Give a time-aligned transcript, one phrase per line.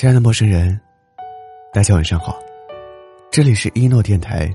[0.00, 0.80] 亲爱的陌生人，
[1.74, 2.38] 大家晚上好，
[3.30, 4.50] 这里是一诺电台，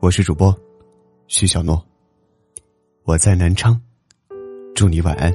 [0.00, 0.52] 我是主播
[1.28, 1.80] 徐小诺，
[3.04, 3.80] 我在南昌，
[4.74, 5.32] 祝你晚安。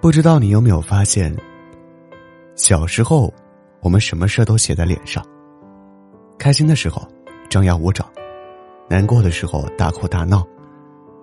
[0.00, 1.32] 不知道你有没有发现，
[2.56, 3.32] 小时候
[3.80, 5.24] 我们什么事都写在脸上，
[6.40, 7.06] 开心的时候
[7.48, 8.10] 张牙舞爪，
[8.90, 10.44] 难过的时候大哭大闹，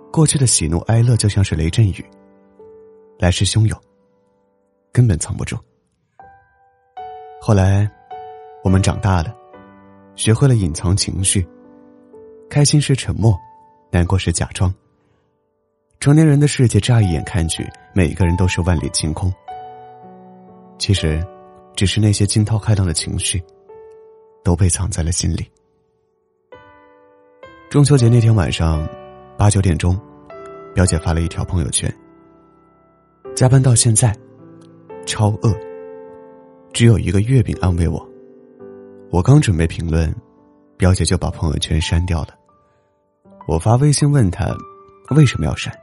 [0.10, 2.06] 过去的喜怒哀乐就像是雷阵雨，
[3.18, 3.78] 来势汹涌，
[4.94, 5.58] 根本藏不住。
[7.42, 7.90] 后来，
[8.64, 9.34] 我们长大了，
[10.16, 11.48] 学会了隐藏情绪。
[12.50, 13.34] 开心是沉默，
[13.92, 14.74] 难过是假装。
[16.02, 19.34] 成年人的世界，乍一眼看去，每个人都是万里晴空。
[20.78, 21.26] 其实，
[21.78, 23.42] 只是那些惊涛骇浪的情绪，
[24.44, 25.50] 都被藏在了心里。
[27.70, 28.86] 中秋节那天晚上，
[29.38, 29.98] 八九点钟，
[30.76, 31.90] 表姐发了一条朋友圈
[33.34, 34.14] ：“加班到现在，
[35.06, 35.58] 超饿。”
[36.80, 38.10] 只有一个月饼安慰我，
[39.12, 40.16] 我刚准备评论，
[40.78, 42.30] 表姐就把朋友圈删掉了。
[43.50, 44.56] 我发微信问她
[45.10, 45.78] 为什么要删，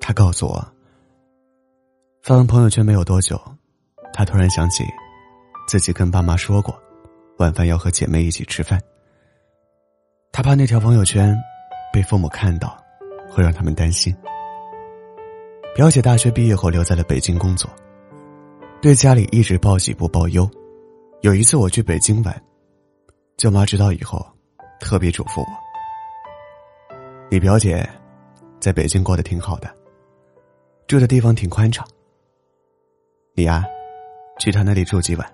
[0.00, 0.66] 她告诉我，
[2.22, 3.38] 发完朋友圈没有多久，
[4.14, 4.82] 她突然想起
[5.68, 6.74] 自己跟爸妈说过，
[7.36, 8.80] 晚饭要和姐妹一起吃饭。
[10.32, 11.36] 她怕那条朋友圈
[11.92, 12.82] 被父母看到，
[13.28, 14.16] 会让他们担心。
[15.76, 17.68] 表姐大学毕业后留在了北京工作。
[18.80, 20.48] 对家里一直报喜不报忧，
[21.22, 22.42] 有一次我去北京玩，
[23.36, 24.24] 舅妈知道以后，
[24.78, 25.46] 特别嘱咐我
[27.28, 27.84] ：“你表姐，
[28.60, 29.68] 在北京过得挺好的，
[30.86, 31.84] 住的地方挺宽敞。
[33.34, 33.64] 你呀，
[34.38, 35.28] 去她那里住几晚，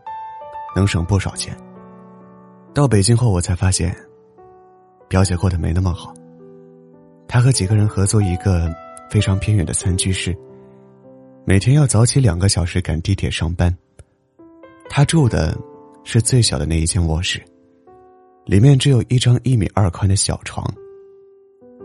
[0.75, 1.55] 能省不少钱。”
[2.73, 3.95] 到北京后，我才发现，
[5.06, 6.14] 表姐过得没那么好。
[7.29, 8.75] 她和几个人合租一个
[9.11, 10.34] 非常偏远的三居室。
[11.47, 13.74] 每天要早起两个小时赶地铁上班。
[14.89, 15.55] 他住的
[16.02, 17.42] 是最小的那一间卧室，
[18.46, 20.67] 里面只有一张一米二宽的小床，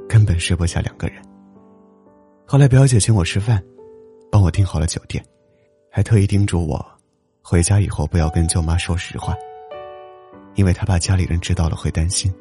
[0.07, 1.21] 根本睡不下两个人。
[2.45, 3.61] 后来表姐请我吃饭，
[4.31, 5.21] 帮我订好了酒店，
[5.91, 6.83] 还特意叮嘱我，
[7.41, 9.35] 回家以后不要跟舅妈说实话，
[10.55, 12.33] 因为她怕家里人知道了会担心。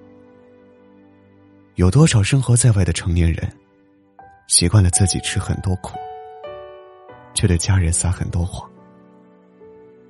[1.75, 3.53] 有多少生活在外的成年人，
[4.47, 5.99] 习惯了自己吃很多苦。
[7.39, 8.69] 却对家人撒很多谎。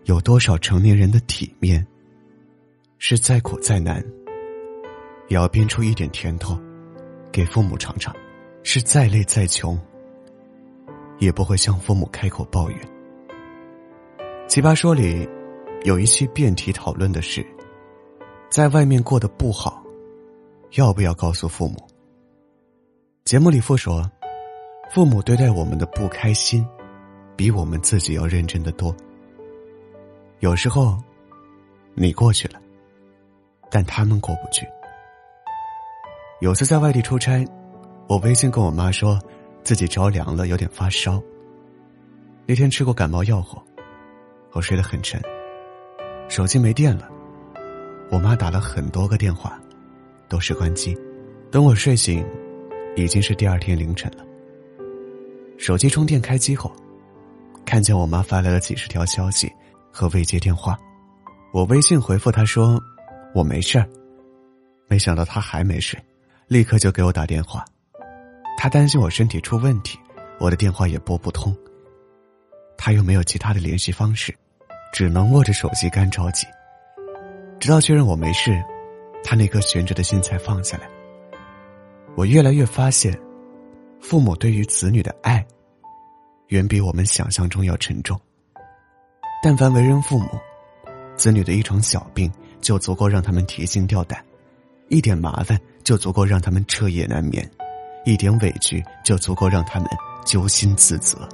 [0.04, 1.86] 有多少成年人的体面，
[2.96, 4.02] 是再苦再难，
[5.28, 6.58] 也要编出一点甜头，
[7.30, 8.14] 给父母尝尝；
[8.62, 9.78] 是再累再穷，
[11.18, 12.78] 也不会向父母开口抱怨。
[14.48, 15.28] 奇葩说里
[15.84, 17.46] 有一期辩题讨论的是，
[18.48, 19.84] 在外面过得不好，
[20.76, 21.76] 要不要告诉父母？
[23.26, 24.10] 节目里父说，
[24.90, 26.66] 父母对待我们的不开心。
[27.38, 28.92] 比我们自己要认真的多。
[30.40, 30.98] 有时候，
[31.94, 32.60] 你过去了，
[33.70, 34.66] 但他们过不去。
[36.40, 37.46] 有次在外地出差，
[38.08, 39.16] 我微信跟我妈说，
[39.62, 41.22] 自己着凉了，有点发烧。
[42.44, 43.62] 那天吃过感冒药后，
[44.50, 45.22] 我睡得很沉，
[46.28, 47.08] 手机没电了，
[48.10, 49.60] 我妈打了很多个电话，
[50.28, 50.98] 都是关机。
[51.52, 52.26] 等我睡醒，
[52.96, 54.24] 已经是第二天凌晨了。
[55.56, 56.72] 手机充电开机后。
[57.68, 59.52] 看见我妈发来了几十条消息
[59.92, 60.74] 和未接电话，
[61.52, 62.82] 我微信回复她说
[63.34, 63.86] 我没事儿，
[64.86, 66.02] 没想到她还没睡，
[66.46, 67.62] 立刻就给我打电话。
[68.56, 69.98] 她担心我身体出问题，
[70.40, 71.54] 我的电话也拨不通。
[72.78, 74.34] 她又没有其他的联系方式，
[74.90, 76.46] 只能握着手机干着急。
[77.60, 78.58] 直到确认我没事，
[79.22, 80.88] 她那颗悬着的心才放下来。
[82.16, 83.14] 我越来越发现，
[84.00, 85.46] 父母对于子女的爱。
[86.48, 88.18] 远比我们想象中要沉重。
[89.42, 90.28] 但凡为人父母，
[91.16, 94.22] 子女的一场小病就足够让他们提心吊胆，
[94.88, 97.48] 一点麻烦就足够让他们彻夜难眠，
[98.04, 99.88] 一点委屈就足够让他们
[100.24, 101.28] 揪心自责。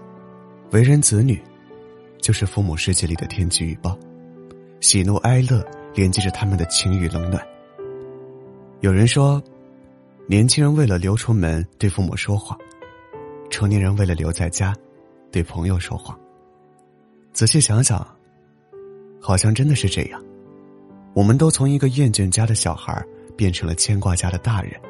[0.70, 1.42] 为人子女，
[2.20, 3.96] 就是父母世界里的天气预报，
[4.80, 7.42] 喜怒哀乐连接着他们的晴雨冷暖。
[8.80, 9.42] 有人说，
[10.26, 12.58] 年轻人为了留出门对父母说谎，
[13.48, 14.74] 成年人为了留在家。
[15.34, 16.16] 对朋友说谎。
[17.32, 18.06] 仔细想想，
[19.20, 20.22] 好像真的是这样。
[21.12, 23.04] 我们都从一个厌倦家的小孩
[23.36, 24.80] 变成了牵挂家的大人，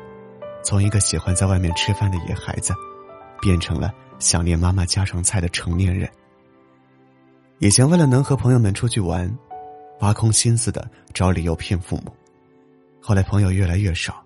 [0.62, 2.74] 从一个喜欢在外面吃饭的野孩子，
[3.40, 6.06] 变成了想念妈妈家常菜的成年人。
[7.58, 9.34] 以前为了能和朋友们出去玩，
[10.00, 12.12] 挖空心思的找理由骗父母，
[13.00, 14.22] 后来朋友越来越少，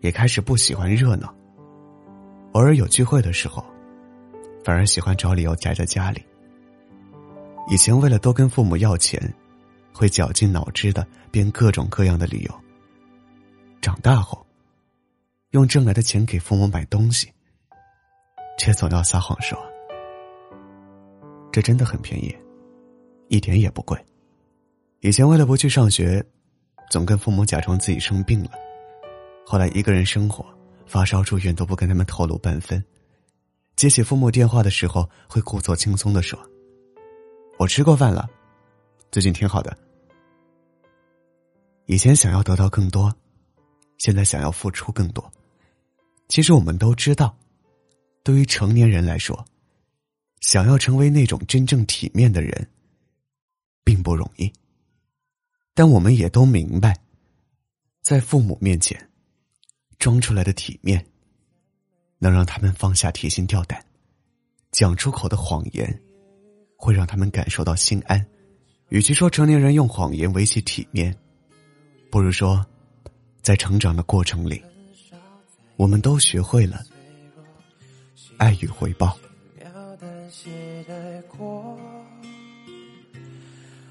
[0.00, 1.34] 也开始不喜欢热闹。
[2.52, 3.64] 偶尔有聚会的时候。
[4.64, 6.22] 反而喜欢找理由宅在家里。
[7.70, 9.20] 以前为了多跟父母要钱，
[9.92, 12.54] 会绞尽脑汁的编各种各样的理由。
[13.80, 14.44] 长大后，
[15.50, 17.32] 用挣来的钱给父母买东西，
[18.58, 19.58] 却总要撒谎说
[21.52, 22.34] ：“这真的很便宜，
[23.28, 23.98] 一点也不贵。”
[25.00, 26.24] 以前为了不去上学，
[26.90, 28.50] 总跟父母假装自己生病了，
[29.46, 30.44] 后来一个人生活，
[30.86, 32.82] 发烧住院都不跟他们透露半分。
[33.78, 36.36] 接起父母电话的时候，会故作轻松的说。
[37.60, 38.28] 我吃过饭了，
[39.12, 39.78] 最近挺好的。
[41.86, 43.14] 以前想要得到更多，
[43.98, 45.32] 现在想要付出更多。
[46.26, 47.38] 其实我们都知道，
[48.24, 49.44] 对于成年人来说，
[50.40, 52.68] 想要成为那种真正体面的人，
[53.84, 54.52] 并不容易。
[55.72, 56.98] 但我们也都明白，
[58.02, 59.08] 在父母面前，
[60.00, 61.06] 装出来的体面，
[62.18, 63.84] 能让他们放下提心吊胆，
[64.70, 66.00] 讲出口的谎言。
[66.80, 68.24] 会让他们感受到心安。
[68.90, 71.12] 与其说成年人用谎言维系体面，
[72.08, 72.64] 不如说，
[73.42, 74.62] 在成长的过程里，
[75.74, 76.84] 我们都学会了
[78.36, 79.18] 爱与回报。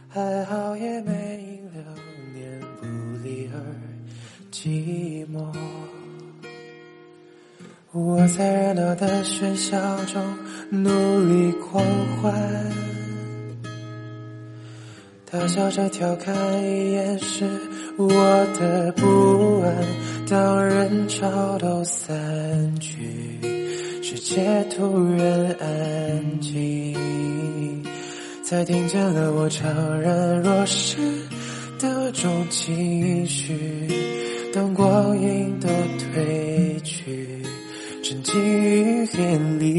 [0.07, 1.26] 还好也没
[8.27, 10.21] 在热闹的喧嚣中
[10.69, 10.89] 努
[11.27, 11.83] 力狂
[12.21, 12.33] 欢，
[15.31, 17.45] 大笑着调侃以掩饰
[17.97, 18.07] 我
[18.59, 19.73] 的不安。
[20.29, 23.39] 当人潮都散去，
[24.03, 26.95] 世界突然安静，
[28.43, 29.63] 才听见了我怅
[29.99, 30.97] 然若失
[31.79, 33.87] 的种情绪。
[34.53, 37.46] 当光阴都褪去。
[38.17, 39.75] 沉寂于眼里，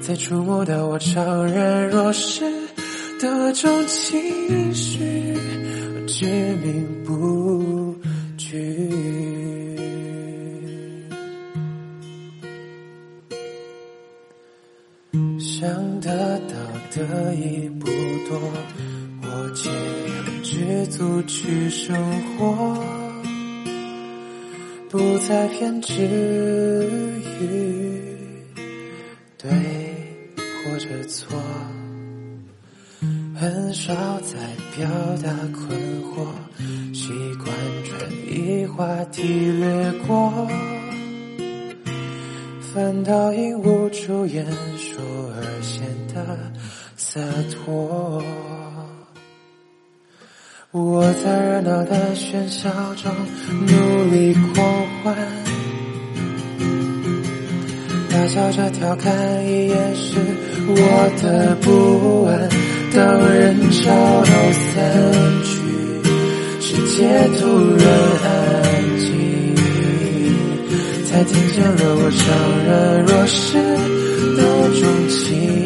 [0.00, 2.44] 才触摸到我怅然若失
[3.18, 5.34] 的种情绪，
[6.06, 6.26] 执
[6.62, 7.96] 迷不
[8.36, 8.48] 惧。
[15.38, 15.68] 想
[16.00, 16.54] 得到
[16.94, 17.86] 的已不
[18.28, 18.40] 多，
[19.22, 21.96] 我尽量知足去生
[22.38, 22.51] 活。
[24.92, 26.02] 不再偏执
[27.40, 28.04] 于
[29.38, 29.50] 对
[30.36, 31.34] 或者错，
[33.34, 34.36] 很少再
[34.76, 34.86] 表
[35.22, 36.26] 达困惑，
[36.92, 37.48] 习惯
[37.86, 40.46] 转移话题略过，
[42.74, 44.44] 反倒因无处言
[44.76, 45.02] 说
[45.34, 46.52] 而显得
[46.98, 47.18] 洒
[47.50, 48.22] 脱。
[50.74, 53.12] 我在热闹的喧嚣中
[53.66, 54.64] 努力狂
[55.04, 55.14] 欢，
[58.08, 59.12] 大笑着调侃
[59.46, 60.16] 一掩饰
[60.68, 62.48] 我的不安。
[62.90, 64.72] 当人潮都散
[65.44, 65.60] 去，
[66.62, 67.04] 世界
[67.38, 67.46] 突
[67.76, 67.86] 然
[68.24, 68.32] 安
[68.98, 69.54] 静，
[71.04, 72.24] 才听见了我怅
[72.66, 73.60] 然若失
[74.38, 74.40] 的
[74.80, 75.61] 种情